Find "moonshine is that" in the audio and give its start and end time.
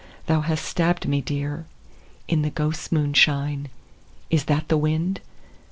2.91-4.67